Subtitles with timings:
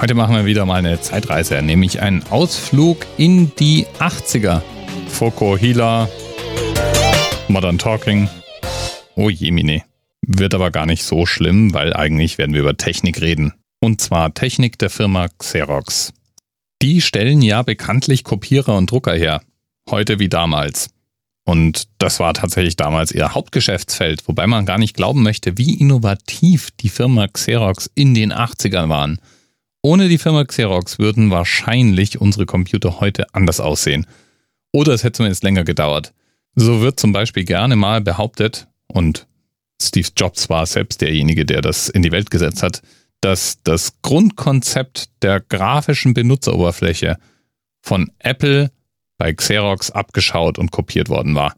[0.00, 4.62] Heute machen wir wieder mal eine Zeitreise, nämlich einen Ausflug in die 80er.
[5.08, 6.08] Foko Hila,
[7.48, 8.26] Modern Talking.
[9.14, 9.82] Oh Jemine.
[10.22, 13.52] Wird aber gar nicht so schlimm, weil eigentlich werden wir über Technik reden.
[13.78, 16.14] Und zwar Technik der Firma Xerox.
[16.80, 19.42] Die stellen ja bekanntlich Kopierer und Drucker her.
[19.90, 20.88] Heute wie damals.
[21.44, 26.70] Und das war tatsächlich damals ihr Hauptgeschäftsfeld, wobei man gar nicht glauben möchte, wie innovativ
[26.80, 29.20] die Firma Xerox in den 80ern waren.
[29.82, 34.06] Ohne die Firma Xerox würden wahrscheinlich unsere Computer heute anders aussehen.
[34.72, 36.12] Oder es hätte zumindest länger gedauert.
[36.54, 39.26] So wird zum Beispiel gerne mal behauptet, und
[39.80, 42.82] Steve Jobs war selbst derjenige, der das in die Welt gesetzt hat,
[43.20, 47.16] dass das Grundkonzept der grafischen Benutzeroberfläche
[47.80, 48.70] von Apple
[49.18, 51.54] bei Xerox abgeschaut und kopiert worden war.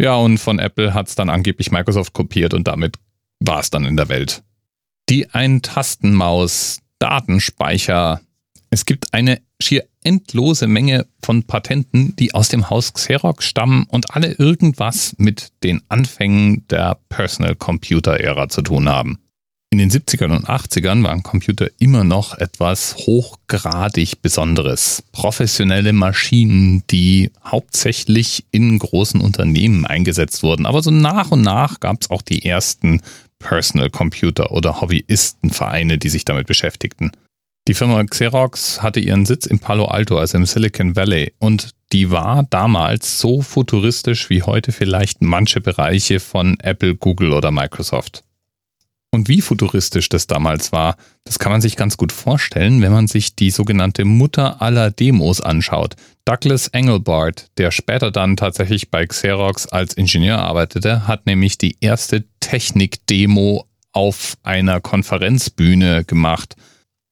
[0.00, 2.96] Ja, und von Apple hat es dann angeblich Microsoft kopiert und damit
[3.40, 4.42] war es dann in der Welt.
[5.08, 8.20] Die Ein-Tastenmaus, Datenspeicher.
[8.70, 14.14] Es gibt eine schier endlose Menge von Patenten, die aus dem Haus Xerox stammen und
[14.14, 19.18] alle irgendwas mit den Anfängen der Personal Computer Ära zu tun haben.
[19.70, 25.04] In den 70ern und 80ern waren Computer immer noch etwas hochgradig Besonderes.
[25.12, 30.64] Professionelle Maschinen, die hauptsächlich in großen Unternehmen eingesetzt wurden.
[30.64, 33.02] Aber so nach und nach gab es auch die ersten
[33.38, 37.12] Personal Computer oder Hobbyistenvereine, die sich damit beschäftigten.
[37.68, 42.10] Die Firma Xerox hatte ihren Sitz in Palo Alto, also im Silicon Valley, und die
[42.10, 48.24] war damals so futuristisch wie heute vielleicht manche Bereiche von Apple, Google oder Microsoft.
[49.10, 53.06] Und wie futuristisch das damals war, das kann man sich ganz gut vorstellen, wenn man
[53.06, 55.96] sich die sogenannte Mutter aller Demos anschaut.
[56.26, 62.24] Douglas Engelbart, der später dann tatsächlich bei Xerox als Ingenieur arbeitete, hat nämlich die erste
[62.48, 66.56] Technik-Demo auf einer Konferenzbühne gemacht.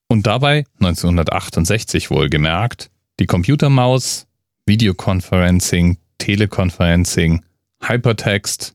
[0.08, 4.26] Und dabei, 1968 wohlgemerkt, die Computermaus,
[4.64, 7.44] Videoconferencing, Teleconferencing,
[7.82, 8.74] Hypertext,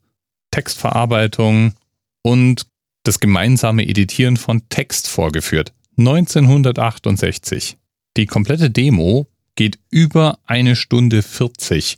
[0.52, 1.74] Textverarbeitung
[2.22, 2.68] und
[3.02, 5.74] das gemeinsame Editieren von Text vorgeführt.
[5.98, 7.78] 1968.
[8.18, 11.98] Die komplette Demo geht über eine Stunde 40.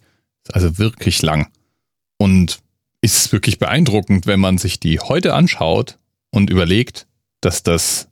[0.53, 1.49] Also wirklich lang.
[2.17, 2.59] Und
[3.03, 5.99] ist wirklich beeindruckend, wenn man sich die heute anschaut
[6.31, 7.05] und überlegt,
[7.41, 8.07] dass das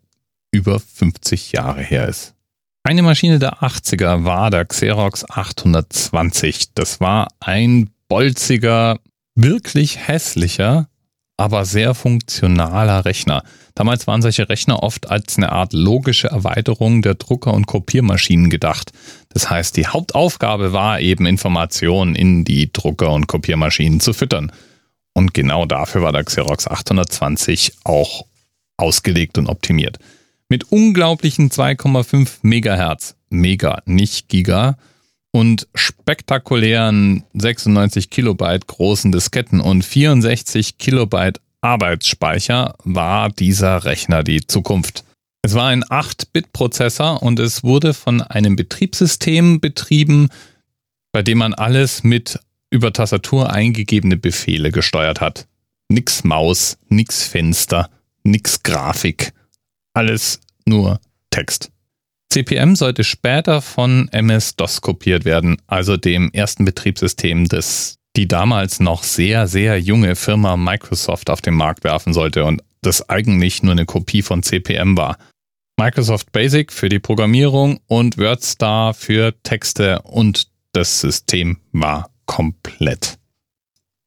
[0.52, 2.36] über 50 Jahre her ist.
[2.84, 6.74] Eine Maschine der 80er war der Xerox 820.
[6.74, 9.00] Das war ein bolziger,
[9.36, 10.90] wirklich hässlicher
[11.42, 13.42] aber sehr funktionaler Rechner.
[13.74, 18.92] Damals waren solche Rechner oft als eine Art logische Erweiterung der Drucker- und Kopiermaschinen gedacht.
[19.30, 24.52] Das heißt, die Hauptaufgabe war eben Informationen in die Drucker- und Kopiermaschinen zu füttern.
[25.14, 28.26] Und genau dafür war der Xerox 820 auch
[28.78, 30.00] ausgelegt und optimiert.
[30.50, 34.78] Mit unglaublichen 2,5 Megahertz, Mega, nicht Giga,
[35.32, 45.06] und spektakulären 96 Kilobyte großen Disketten und 64 Kilobyte Arbeitsspeicher war dieser Rechner die Zukunft.
[45.44, 50.30] Es war ein 8-Bit-Prozessor und es wurde von einem Betriebssystem betrieben,
[51.12, 52.40] bei dem man alles mit
[52.72, 55.48] über Tastatur eingegebene Befehle gesteuert hat.
[55.90, 57.90] Nix Maus, nix Fenster,
[58.24, 59.34] nix Grafik.
[59.94, 61.00] Alles nur
[61.30, 61.70] Text.
[62.32, 69.04] CPM sollte später von MS-DOS kopiert werden, also dem ersten Betriebssystem, das die damals noch
[69.04, 73.86] sehr, sehr junge Firma Microsoft auf den Markt werfen sollte und das eigentlich nur eine
[73.86, 75.18] Kopie von CPM war.
[75.78, 83.18] Microsoft Basic für die Programmierung und WordStar für Texte und das System war komplett.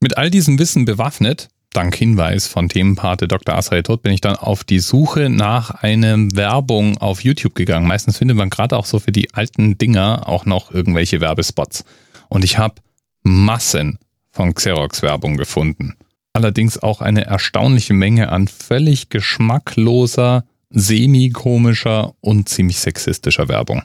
[0.00, 3.54] Mit all diesem Wissen bewaffnet dank Hinweis von Themenpate Dr.
[3.54, 7.86] Asray Tod bin ich dann auf die Suche nach einer Werbung auf YouTube gegangen.
[7.86, 11.84] Meistens findet man gerade auch so für die alten Dinger auch noch irgendwelche Werbespots.
[12.30, 12.76] Und ich habe
[13.24, 13.98] Massen
[14.30, 15.94] von Xerox-Werbung gefunden.
[16.32, 23.82] Allerdings auch eine erstaunliche Menge an völlig geschmackloser, semi-komischer und ziemlich sexistischer Werbung.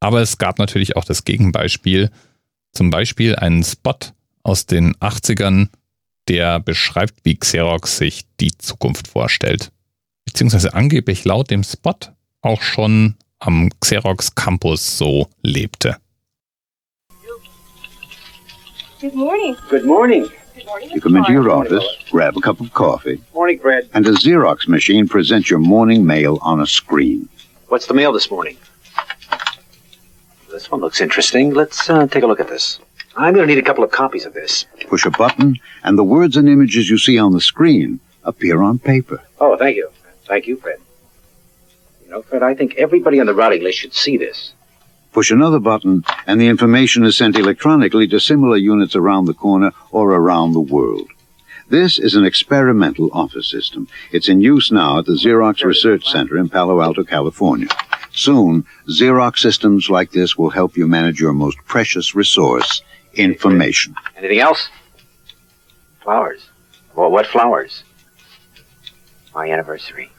[0.00, 2.10] Aber es gab natürlich auch das Gegenbeispiel.
[2.72, 3.98] Zum Beispiel einen Spot
[4.42, 5.68] aus den 80ern
[6.28, 9.70] der beschreibt, wie Xerox sich die Zukunft vorstellt.
[10.24, 11.94] Beziehungsweise angeblich laut dem Spot
[12.42, 15.96] auch schon am Xerox Campus so lebte.
[19.00, 19.56] Good morning.
[19.70, 20.26] Good morning.
[20.92, 23.88] You come into your office, grab a cup of coffee, morning, Fred.
[23.92, 27.28] and a Xerox machine presents your morning mail on a screen.
[27.68, 28.56] What's the mail this morning?
[30.56, 31.52] This one looks interesting.
[31.52, 32.80] Let's uh, take a look at this.
[33.14, 34.64] I'm going to need a couple of copies of this.
[34.88, 38.78] Push a button, and the words and images you see on the screen appear on
[38.78, 39.20] paper.
[39.38, 39.90] Oh, thank you.
[40.24, 40.78] Thank you, Fred.
[42.02, 44.54] You know, Fred, I think everybody on the routing list should see this.
[45.12, 49.72] Push another button, and the information is sent electronically to similar units around the corner
[49.90, 51.10] or around the world.
[51.68, 53.88] This is an experimental office system.
[54.10, 57.68] It's in use now at the Xerox Research Center in Palo Alto, California.
[58.16, 62.82] Soon, Xerox systems like this will help you manage your most precious resource,
[63.14, 63.94] information.
[64.16, 64.70] Anything else?
[66.02, 66.48] Flowers.
[66.94, 67.84] Well, what flowers?
[69.34, 70.10] My anniversary.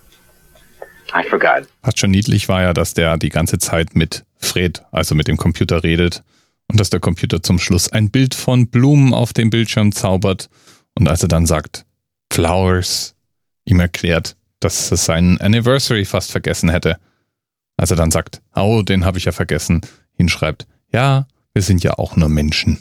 [1.12, 1.68] I forgot.
[1.82, 5.38] Was schon niedlich war ja, dass der die ganze Zeit mit Fred, also mit dem
[5.38, 6.24] Computer redet
[6.68, 10.50] und dass der Computer zum Schluss ein Bild von Blumen auf dem Bildschirm zaubert
[10.94, 11.86] und als er dann sagt
[12.32, 13.16] Flowers,
[13.66, 16.98] ihm erklärt, dass er seinen Anniversary fast vergessen hätte.
[17.78, 19.82] Als er dann sagt, oh, den habe ich ja vergessen,
[20.14, 22.80] hinschreibt, ja, wir sind ja auch nur Menschen.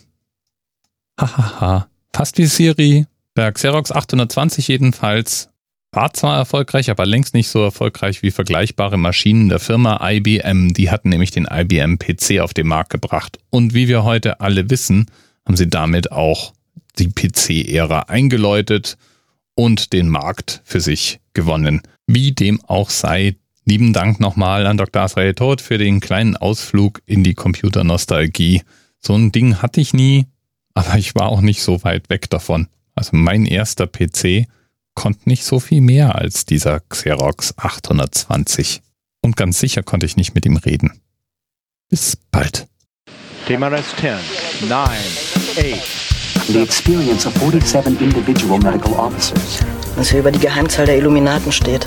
[1.21, 3.07] Hahaha, fast wie Siri.
[3.37, 5.51] Der Xerox 820 jedenfalls
[5.93, 10.75] war zwar erfolgreich, aber längst nicht so erfolgreich wie vergleichbare Maschinen der Firma IBM.
[10.75, 13.39] Die hatten nämlich den IBM PC auf den Markt gebracht.
[13.51, 15.07] Und wie wir heute alle wissen,
[15.47, 16.53] haben sie damit auch
[16.99, 18.97] die PC-Ära eingeläutet
[19.55, 21.83] und den Markt für sich gewonnen.
[22.07, 25.03] Wie dem auch sei, lieben Dank nochmal an Dr.
[25.03, 28.63] Asrael Todt für den kleinen Ausflug in die Computernostalgie.
[29.01, 30.27] So ein Ding hatte ich nie,
[30.75, 32.69] aber ich war auch nicht so weit weg davon.
[32.95, 34.47] Also mein erster PC
[34.95, 38.81] konnte nicht so viel mehr als dieser Xerox 820.
[39.21, 41.01] Und ganz sicher konnte ich nicht mit ihm reden.
[41.91, 42.67] Bis bald.
[43.47, 46.07] TMRS 10, 9, 8.
[46.49, 49.61] The experience of 47 individual medical officers.
[49.97, 51.87] Was hier über die Geheimzahl der Illuminaten steht.